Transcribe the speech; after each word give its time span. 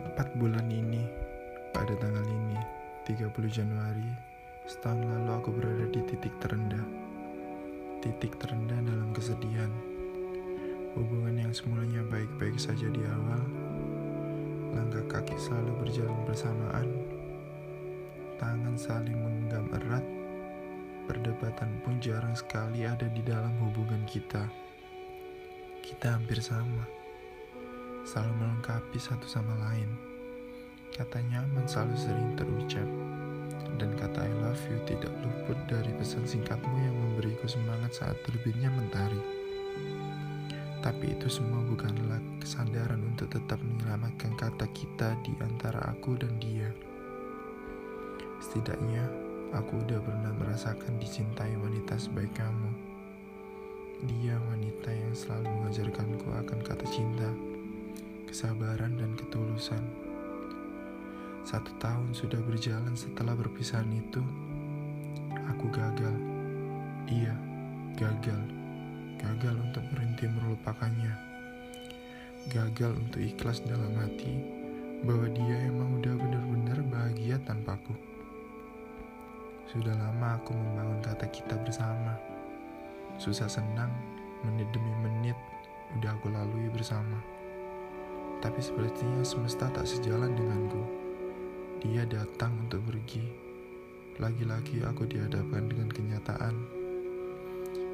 Tepat 0.00 0.32
bulan 0.40 0.64
ini, 0.72 1.04
pada 1.76 1.92
tanggal 2.00 2.24
ini, 2.24 2.56
30 3.04 3.36
Januari, 3.52 4.08
setahun 4.64 4.96
lalu 4.96 5.30
aku 5.36 5.52
berada 5.52 5.84
di 5.92 6.00
titik 6.08 6.32
terendah. 6.40 6.80
Titik 8.00 8.32
terendah 8.40 8.80
dalam 8.80 9.12
kesedihan. 9.12 9.68
Hubungan 10.96 11.36
yang 11.36 11.52
semulanya 11.52 12.00
baik-baik 12.08 12.56
saja 12.56 12.88
di 12.88 13.04
awal, 13.04 13.44
langkah 14.72 15.20
kaki 15.20 15.36
selalu 15.36 15.84
berjalan 15.84 16.20
bersamaan, 16.24 16.88
tangan 18.40 18.80
saling 18.80 19.20
menggenggam 19.20 19.68
erat, 19.84 20.04
perdebatan 21.04 21.76
pun 21.84 22.00
jarang 22.00 22.32
sekali 22.32 22.88
ada 22.88 23.04
di 23.04 23.20
dalam 23.20 23.52
hubungan 23.68 24.00
kita. 24.08 24.48
Kita 25.84 26.16
hampir 26.16 26.40
sama 26.40 26.99
selalu 28.04 28.32
melengkapi 28.40 28.98
satu 28.98 29.26
sama 29.28 29.52
lain. 29.68 29.88
Kata 30.90 31.22
nyaman 31.22 31.64
selalu 31.64 31.96
sering 31.96 32.30
terucap, 32.34 32.88
dan 33.78 33.94
kata 33.96 34.26
I 34.26 34.32
love 34.42 34.60
you 34.68 34.78
tidak 34.84 35.12
luput 35.22 35.56
dari 35.70 35.92
pesan 35.96 36.26
singkatmu 36.26 36.76
yang 36.76 36.96
memberiku 36.96 37.46
semangat 37.46 37.96
saat 37.96 38.16
terbitnya 38.26 38.68
mentari. 38.68 39.20
Tapi 40.80 41.12
itu 41.12 41.28
semua 41.28 41.60
bukanlah 41.68 42.20
kesadaran 42.40 43.04
untuk 43.04 43.28
tetap 43.28 43.60
menyelamatkan 43.60 44.32
kata 44.36 44.64
kita 44.72 45.12
di 45.20 45.36
antara 45.44 45.92
aku 45.92 46.16
dan 46.16 46.32
dia. 46.40 46.72
Setidaknya, 48.40 49.04
aku 49.52 49.76
udah 49.84 50.00
pernah 50.00 50.32
merasakan 50.40 50.96
dicintai 50.96 51.52
wanita 51.60 52.00
sebaik 52.00 52.32
kamu. 52.32 52.72
Dia 54.08 54.40
wanita 54.48 54.88
yang 54.88 55.12
selalu 55.12 55.48
mengajarkanku 55.52 56.28
akan 56.32 56.58
kata 56.64 56.88
cinta 56.88 57.28
kesabaran, 58.30 58.94
dan 58.94 59.18
ketulusan. 59.18 59.82
Satu 61.42 61.74
tahun 61.82 62.14
sudah 62.14 62.38
berjalan 62.46 62.94
setelah 62.94 63.34
perpisahan 63.34 63.90
itu, 63.90 64.22
aku 65.50 65.66
gagal. 65.74 66.14
Iya, 67.10 67.34
gagal. 67.98 68.38
Gagal 69.18 69.54
untuk 69.58 69.82
berhenti 69.90 70.30
melupakannya. 70.30 71.10
Gagal 72.54 72.94
untuk 72.94 73.20
ikhlas 73.20 73.66
dalam 73.66 73.92
hati 73.98 74.38
bahwa 75.02 75.26
dia 75.34 75.66
emang 75.66 75.98
udah 75.98 76.14
benar-benar 76.14 76.78
bahagia 76.86 77.36
tanpaku. 77.42 77.98
Sudah 79.68 79.92
lama 79.98 80.38
aku 80.38 80.54
membangun 80.54 81.02
kata 81.02 81.26
kita 81.34 81.58
bersama. 81.66 82.14
Susah 83.18 83.50
senang, 83.50 83.90
menit 84.46 84.70
demi 84.70 84.94
menit, 85.02 85.36
udah 85.98 86.14
aku 86.14 86.30
lalui 86.30 86.70
bersama. 86.72 87.39
Tapi 88.40 88.60
sepertinya 88.64 89.20
semesta 89.20 89.68
tak 89.68 89.84
sejalan 89.84 90.32
denganku. 90.32 90.80
Dia 91.84 92.08
datang 92.08 92.56
untuk 92.64 92.80
pergi. 92.88 93.24
Lagi-lagi 94.20 94.84
aku 94.84 95.08
dihadapkan 95.08 95.64
dengan 95.64 95.88
kenyataan, 95.88 96.56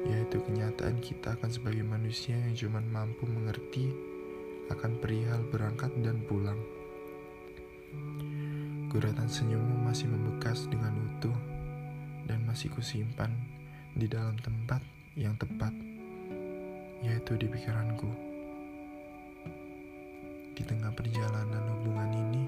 yaitu 0.07 0.43
kenyataan 0.43 0.99
kita 0.99 1.39
akan 1.39 1.51
sebagai 1.51 1.83
manusia 1.87 2.35
yang 2.35 2.55
cuma 2.55 2.83
mampu 2.83 3.23
mengerti 3.27 3.91
akan 4.67 4.99
perihal 4.99 5.39
berangkat 5.47 5.91
dan 6.03 6.19
pulang. 6.27 6.59
Guratan 8.91 9.27
senyummu 9.27 9.83
masih 9.87 10.11
membekas 10.11 10.67
dengan 10.67 10.95
utuh 10.95 11.35
dan 12.27 12.43
masih 12.43 12.71
kusimpan 12.75 13.31
di 13.95 14.07
dalam 14.07 14.35
tempat 14.43 14.83
yang 15.15 15.35
tepat, 15.39 15.71
yaitu 17.03 17.39
di 17.39 17.47
pikiranku. 17.47 18.26
Di 20.57 20.65
tengah 20.65 20.89
perjalanan 20.89 21.69
hubungan 21.69 22.09
ini, 22.17 22.43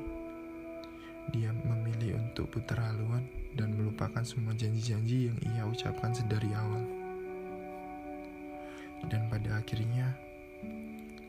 dia 1.30 1.54
memilih 1.54 2.18
untuk 2.18 2.50
putar 2.50 2.82
haluan 2.82 3.22
dan 3.54 3.78
melupakan 3.78 4.26
semua 4.26 4.58
janji-janji 4.58 5.30
yang 5.30 5.38
ia 5.54 5.62
ucapkan 5.70 6.10
sedari 6.10 6.50
awal. 6.58 6.82
Dan 9.06 9.30
pada 9.30 9.62
akhirnya, 9.62 10.18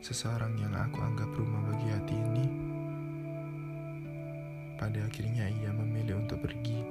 seseorang 0.01 0.57
yang 0.57 0.73
aku 0.73 1.05
anggap 1.05 1.29
rumah 1.37 1.61
bagi 1.69 1.87
hati 1.93 2.15
ini, 2.17 2.45
pada 4.81 5.05
akhirnya 5.05 5.53
ia 5.53 5.69
memilih 5.69 6.17
untuk 6.17 6.41
pergi. 6.41 6.81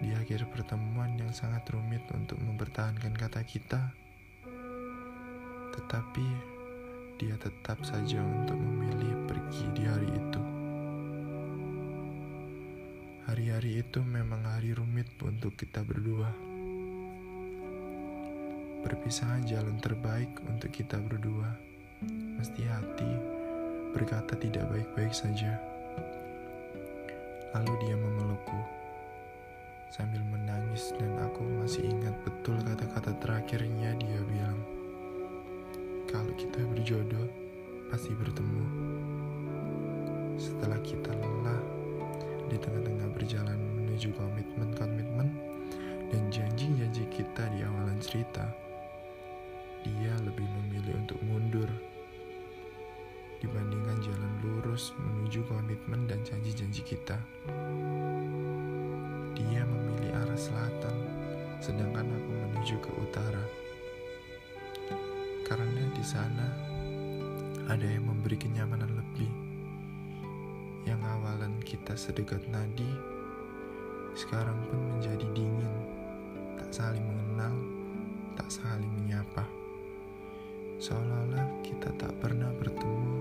Di 0.00 0.16
akhir 0.16 0.48
pertemuan 0.48 1.12
yang 1.20 1.28
sangat 1.36 1.68
rumit 1.68 2.08
untuk 2.08 2.40
mempertahankan 2.40 3.12
kata 3.12 3.44
kita, 3.44 3.92
tetapi 5.76 6.51
dia 7.22 7.38
tetap 7.38 7.78
saja 7.86 8.18
untuk 8.18 8.58
memilih 8.58 9.14
pergi 9.30 9.62
di 9.78 9.86
hari 9.86 10.10
itu. 10.10 10.42
Hari-hari 13.30 13.78
itu 13.78 14.02
memang 14.02 14.42
hari 14.42 14.74
rumit 14.74 15.06
untuk 15.22 15.54
kita 15.54 15.86
berdua. 15.86 16.34
Perpisahan 18.82 19.46
jalan 19.46 19.78
terbaik 19.78 20.34
untuk 20.50 20.74
kita 20.74 20.98
berdua. 20.98 21.46
Mesti 22.10 22.66
hati 22.66 23.12
berkata 23.94 24.34
tidak 24.34 24.66
baik-baik 24.74 25.14
saja. 25.14 25.62
Lalu 27.54 27.72
dia 27.86 27.94
memelukku 27.94 28.58
sambil 29.94 30.26
menangis 30.26 30.90
dan 30.98 31.22
aku 31.22 31.46
masih 31.62 31.86
ingat 31.86 32.16
betul 32.26 32.58
kata-kata 32.66 33.14
terakhirnya 33.22 33.94
dia 34.00 34.18
bilang 34.26 34.81
kalau 36.12 36.28
kita 36.36 36.60
berjodoh, 36.68 37.24
pasti 37.88 38.12
bertemu. 38.12 38.64
Setelah 40.36 40.76
kita 40.84 41.08
lelah 41.08 41.62
di 42.52 42.60
tengah-tengah 42.60 43.08
berjalan 43.16 43.56
menuju 43.56 44.12
komitmen-komitmen 44.12 45.28
dan 46.12 46.22
janji-janji 46.28 47.08
kita 47.08 47.48
di 47.56 47.64
awalan 47.64 47.96
cerita, 48.04 48.44
dia 49.88 50.12
lebih 50.20 50.44
memilih 50.44 51.00
untuk 51.00 51.16
mundur 51.24 51.68
dibandingkan 53.40 53.98
jalan 54.04 54.32
lurus 54.44 54.92
menuju 55.00 55.42
komitmen 55.48 56.06
dan 56.06 56.20
janji-janji 56.28 56.84
kita. 56.84 57.16
Dia 59.32 59.64
memilih 59.64 60.12
arah 60.12 60.38
selatan, 60.38 60.96
sedangkan 61.58 62.04
aku 62.04 62.30
menuju 62.30 62.76
ke 62.84 62.90
utara 63.00 63.42
karena 65.52 65.84
di 65.92 66.00
sana 66.00 66.48
ada 67.68 67.84
yang 67.84 68.08
memberi 68.08 68.40
kenyamanan 68.40 68.88
lebih. 68.88 69.28
Yang 70.88 71.04
awalan 71.04 71.60
kita 71.60 71.92
sedekat 71.92 72.40
nadi, 72.48 72.88
sekarang 74.16 74.56
pun 74.72 74.80
menjadi 74.96 75.28
dingin, 75.36 75.74
tak 76.56 76.72
saling 76.72 77.04
mengenal, 77.04 77.52
tak 78.32 78.48
saling 78.48 78.88
menyapa. 78.96 79.44
Seolah-olah 80.80 81.60
kita 81.60 81.92
tak 82.00 82.16
pernah 82.16 82.48
bertemu 82.56 83.12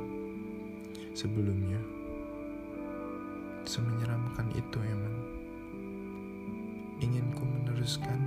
sebelumnya. 1.12 1.84
Semenyeramkan 3.68 4.48
itu 4.56 4.80
emang. 4.80 5.18
Inginku 7.04 7.44
meneruskan, 7.44 8.20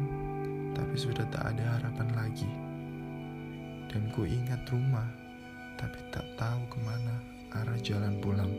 tapi 0.77 0.93
sudah 0.93 1.25
tak 1.33 1.57
ada 1.57 1.81
harapan 1.81 2.13
lagi 2.13 2.74
dan 3.95 4.11
ku 4.11 4.27
ingat 4.27 4.59
rumah, 4.75 5.07
tapi 5.79 6.03
tak 6.11 6.27
tahu 6.35 6.67
ke 6.67 6.79
mana 6.83 7.15
arah 7.55 7.79
jalan 7.79 8.19
pulang. 8.19 8.51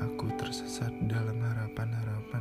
Aku 0.00 0.32
tersesat 0.40 0.88
dalam 1.04 1.36
harapan-harapan 1.44 2.40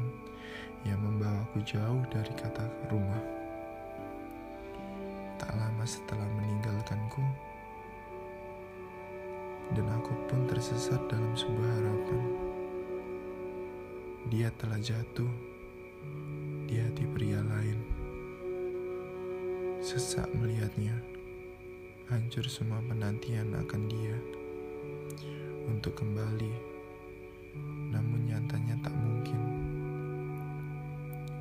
yang 0.88 1.04
membawaku 1.04 1.60
jauh 1.68 2.00
dari 2.08 2.32
kata 2.40 2.64
rumah. 2.88 3.20
Tak 5.36 5.52
lama 5.60 5.84
setelah 5.84 6.24
meninggalkanku, 6.40 7.24
dan 9.76 9.92
aku 9.92 10.16
pun 10.32 10.48
tersesat 10.48 11.04
dalam 11.12 11.36
sebuah 11.36 11.72
harapan. 11.84 12.22
Dia 14.32 14.56
telah 14.56 14.80
jatuh 14.80 15.32
di 16.64 16.80
hati 16.80 17.04
pria 17.12 17.44
lain. 17.44 17.69
Sesak 19.90 20.30
melihatnya, 20.38 20.94
hancur 22.14 22.46
semua 22.46 22.78
penantian 22.86 23.58
akan 23.58 23.90
dia 23.90 24.14
untuk 25.66 25.98
kembali, 25.98 26.54
namun 27.90 28.30
nyatanya 28.30 28.78
tak 28.86 28.94
mungkin. 28.94 29.42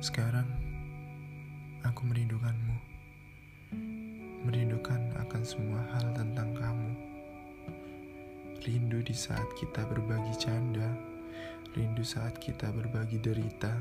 Sekarang, 0.01 0.49
aku 1.85 2.09
merindukanmu, 2.09 2.77
merindukan 4.49 5.13
akan 5.29 5.45
semua 5.45 5.85
hal 5.93 6.09
tentang 6.17 6.49
kamu. 6.57 6.91
Rindu 8.65 9.05
di 9.05 9.13
saat 9.13 9.45
kita 9.61 9.85
berbagi 9.85 10.33
canda, 10.41 10.89
rindu 11.77 12.01
saat 12.01 12.33
kita 12.41 12.73
berbagi 12.73 13.21
derita, 13.21 13.77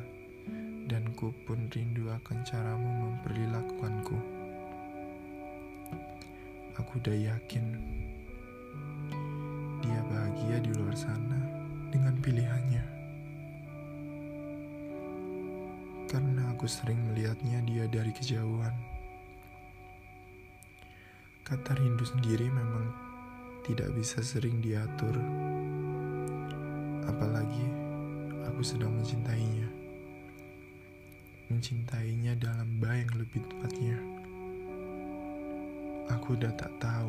dan 0.93 1.09
ku 1.17 1.32
pun 1.49 1.73
rindu 1.73 2.12
akan 2.12 2.44
caramu 2.44 2.93
memperlakukanku. 3.09 4.48
Aku 6.79 7.03
udah 7.03 7.15
yakin 7.15 7.65
dia 9.83 10.01
bahagia 10.07 10.63
di 10.63 10.71
luar 10.79 10.95
sana 10.95 11.39
dengan 11.91 12.15
pilihannya. 12.23 12.85
Karena 16.09 16.55
aku 16.57 16.65
sering 16.65 16.97
melihatnya 17.13 17.61
dia 17.69 17.85
dari 17.85 18.15
kejauhan. 18.15 18.73
Kata 21.45 21.77
rindu 21.77 22.05
sendiri 22.07 22.49
memang 22.49 22.89
tidak 23.69 23.93
bisa 23.93 24.25
sering 24.25 24.65
diatur. 24.65 25.13
Apalagi 27.05 27.67
aku 28.49 28.65
sedang 28.65 28.97
mencintainya. 28.97 29.69
Mencintainya 31.53 32.33
dalam 32.41 32.81
bayang 32.81 33.13
lebih 33.19 33.45
tepatnya. 33.45 33.98
Aku 36.29 36.37
udah 36.37 36.53
tak 36.61 36.69
tahu 36.77 37.09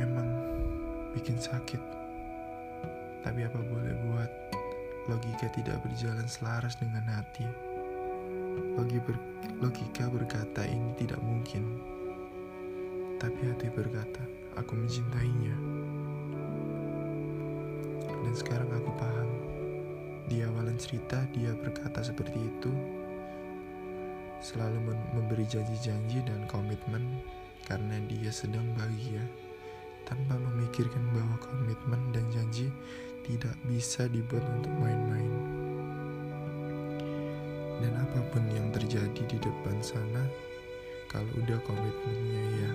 emang 0.00 0.24
bikin 1.12 1.36
sakit. 1.36 1.84
Tapi 3.20 3.44
apa 3.44 3.60
boleh 3.60 3.92
buat, 4.08 4.32
logika 5.04 5.52
tidak 5.52 5.76
berjalan 5.84 6.24
selaras 6.24 6.80
dengan 6.80 7.04
hati. 7.12 7.44
Logi 8.80 8.96
ber, 9.04 9.20
logika 9.60 10.08
berkata 10.08 10.64
ini 10.64 10.96
tidak 10.96 11.20
mungkin. 11.20 11.76
Tapi 13.20 13.44
hati 13.44 13.68
berkata, 13.68 14.24
aku 14.56 14.80
mencintainya. 14.80 15.56
Dan 18.08 18.32
sekarang 18.32 18.72
aku 18.80 18.96
paham. 18.96 19.28
Di 20.24 20.40
awalan 20.40 20.80
cerita 20.80 21.20
dia 21.36 21.52
berkata 21.52 22.00
seperti 22.00 22.40
itu, 22.40 22.72
selalu 24.38 24.94
memberi 25.14 25.46
janji-janji 25.46 26.22
dan 26.22 26.46
komitmen 26.46 27.02
karena 27.66 27.98
dia 28.06 28.30
sedang 28.30 28.64
bahagia 28.78 29.20
tanpa 30.08 30.40
memikirkan 30.40 31.04
bahwa 31.12 31.36
komitmen 31.42 32.00
dan 32.16 32.24
janji 32.32 32.72
tidak 33.28 33.52
bisa 33.68 34.08
dibuat 34.08 34.40
untuk 34.56 34.72
main-main. 34.80 35.32
Dan 37.78 37.92
apa 37.94 38.20
pun 38.32 38.42
yang 38.50 38.72
terjadi 38.72 39.22
di 39.28 39.38
depan 39.38 39.76
sana, 39.84 40.24
kalau 41.12 41.28
udah 41.44 41.60
komitmennya 41.62 42.42
ya 42.64 42.70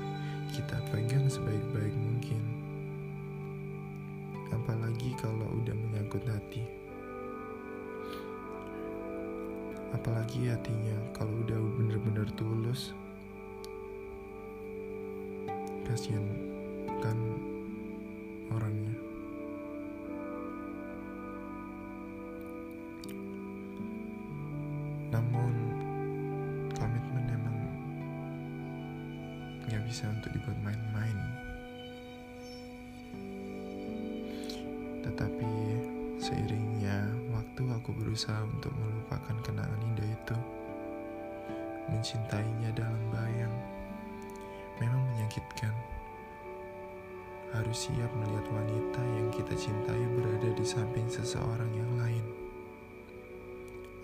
kita 0.53 0.77
pegang 0.93 1.25
sebaik-baik 1.25 1.95
mungkin. 1.97 2.41
Apalagi 4.53 5.17
kalau 5.17 5.49
udah 5.57 5.73
menyangkut 5.73 6.21
hati. 6.29 6.82
Apalagi 9.93 10.49
hatinya 10.49 10.97
kalau 11.13 11.31
udah 11.45 11.59
bener-bener 11.77 12.27
tulus. 12.35 12.91
Kasihan 15.85 16.25
kan 17.03 17.17
orangnya 18.49 18.95
namun 25.13 25.53
komitmen 26.73 27.25
emang 27.29 27.57
nggak 29.69 29.83
bisa 29.85 30.09
untuk 30.09 30.33
dibuat 30.33 30.57
main-main 30.65 31.17
tetapi 35.05 35.52
aku 37.83 37.91
berusaha 37.99 38.47
untuk 38.47 38.71
melupakan 38.79 39.35
kenangan 39.43 39.75
indah 39.83 40.07
itu 40.07 40.37
mencintainya 41.91 42.71
dalam 42.71 43.03
bayang 43.11 43.51
memang 44.79 45.03
menyakitkan 45.11 45.75
harus 47.51 47.91
siap 47.91 48.07
melihat 48.15 48.47
wanita 48.55 49.03
yang 49.19 49.27
kita 49.35 49.51
cintai 49.59 49.99
berada 50.15 50.49
di 50.55 50.63
samping 50.63 51.11
seseorang 51.11 51.69
yang 51.75 51.91
lain. 51.99 52.25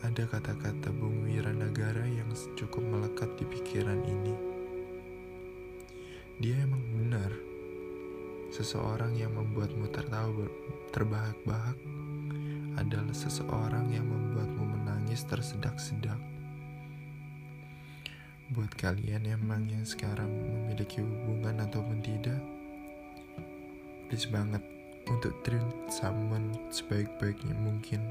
Ada 0.04 0.28
kata-kata 0.28 0.92
Bung 0.94 1.26
Wiranagara 1.26 2.04
yang 2.04 2.30
cukup 2.60 2.84
melekat 2.84 3.32
di 3.40 3.48
pikiran 3.48 4.04
ini. 4.06 4.36
Dia 6.44 6.62
emang 6.62 6.84
benar. 7.00 7.32
Seseorang 8.54 9.16
yang 9.16 9.34
membuatmu 9.34 9.88
tertawa 9.90 10.46
terbahak-bahak 10.94 11.80
adalah 12.80 13.12
seseorang 13.12 13.92
yang 13.92 14.08
membuatmu 14.08 14.80
menangis 14.80 15.28
tersedak-sedak. 15.28 16.18
Buat 18.56 18.74
kalian 18.80 19.30
emang 19.30 19.68
yang 19.68 19.84
sekarang 19.86 20.32
memiliki 20.32 21.04
hubungan 21.04 21.62
ataupun 21.68 22.02
tidak, 22.02 22.42
please 24.10 24.26
banget 24.26 24.64
untuk 25.06 25.38
treat 25.46 25.62
someone 25.86 26.58
sebaik-baiknya 26.74 27.54
mungkin 27.62 28.02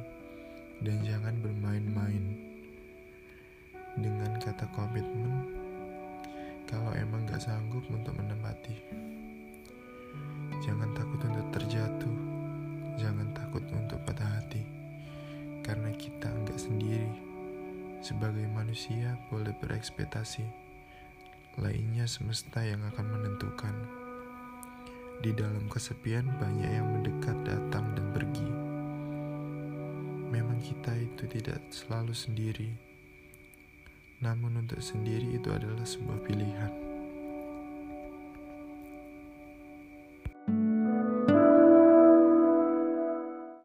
dan 0.78 1.02
jangan 1.02 1.34
bermain-main 1.42 2.22
dengan 3.98 4.38
kata 4.38 4.62
komitmen 4.78 5.42
kalau 6.70 6.94
emang 6.94 7.26
gak 7.26 7.42
sanggup 7.42 7.82
untuk 7.90 8.14
menempati 8.14 8.78
jangan 10.62 10.86
takut 10.94 11.18
untuk 11.26 11.46
terjatuh 11.50 11.97
sebagai 18.08 18.48
manusia 18.48 19.20
boleh 19.28 19.52
berekspektasi 19.60 20.40
lainnya 21.60 22.08
semesta 22.08 22.64
yang 22.64 22.80
akan 22.88 23.04
menentukan 23.04 23.76
di 25.20 25.28
dalam 25.36 25.68
kesepian 25.68 26.24
banyak 26.40 26.72
yang 26.72 26.88
mendekat, 26.88 27.36
datang, 27.44 27.84
dan 27.92 28.08
pergi. 28.16 28.48
Memang 30.32 30.56
kita 30.64 30.96
itu 30.96 31.28
tidak 31.28 31.60
selalu 31.68 32.16
sendiri. 32.16 32.70
Namun 34.24 34.64
untuk 34.64 34.80
sendiri 34.80 35.36
itu 35.36 35.52
adalah 35.52 35.84
sebuah 35.84 36.24
pilihan. 36.24 36.87